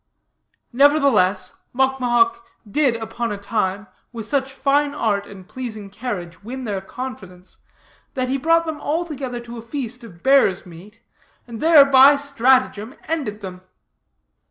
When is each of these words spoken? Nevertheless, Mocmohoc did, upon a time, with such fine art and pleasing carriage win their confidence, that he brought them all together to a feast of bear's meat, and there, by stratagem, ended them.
Nevertheless, 0.73 1.61
Mocmohoc 1.75 2.37
did, 2.67 2.95
upon 2.95 3.31
a 3.31 3.37
time, 3.37 3.85
with 4.11 4.25
such 4.25 4.51
fine 4.51 4.95
art 4.95 5.27
and 5.27 5.47
pleasing 5.47 5.91
carriage 5.91 6.41
win 6.43 6.63
their 6.63 6.81
confidence, 6.81 7.57
that 8.15 8.27
he 8.27 8.39
brought 8.39 8.65
them 8.65 8.81
all 8.81 9.05
together 9.05 9.39
to 9.41 9.59
a 9.59 9.61
feast 9.61 10.03
of 10.03 10.23
bear's 10.23 10.65
meat, 10.65 11.01
and 11.45 11.61
there, 11.61 11.85
by 11.85 12.15
stratagem, 12.15 12.95
ended 13.03 13.41
them. 13.41 13.61